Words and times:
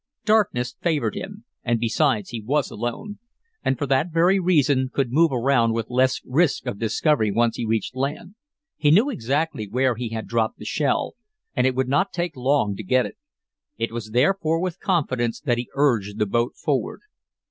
Darkness 0.25 0.75
favored 0.81 1.13
him, 1.13 1.45
and 1.63 1.79
besides 1.79 2.31
he 2.31 2.41
was 2.41 2.71
alone; 2.71 3.19
and 3.63 3.77
for 3.77 3.85
that 3.85 4.11
very 4.11 4.39
reason 4.39 4.89
could 4.91 5.11
move 5.11 5.31
around 5.31 5.73
with 5.73 5.91
less 5.91 6.21
risk 6.25 6.65
of 6.65 6.79
discovery 6.79 7.29
once 7.31 7.57
he 7.57 7.67
reached 7.67 7.95
land. 7.95 8.33
He 8.77 8.89
knew 8.89 9.11
exactly 9.11 9.67
where 9.69 9.93
he 9.93 10.09
had 10.09 10.25
dropped 10.27 10.57
the 10.57 10.65
shell, 10.65 11.13
and 11.55 11.67
it 11.67 11.75
would 11.75 11.87
not 11.87 12.11
take 12.13 12.35
long 12.35 12.75
to 12.77 12.83
get 12.83 13.05
it. 13.05 13.17
It 13.77 13.91
was 13.91 14.09
therefore 14.09 14.59
with 14.59 14.79
confidence 14.79 15.39
that 15.39 15.59
he 15.59 15.69
urged 15.75 16.17
the 16.17 16.25
boat 16.25 16.55
forward. 16.55 17.01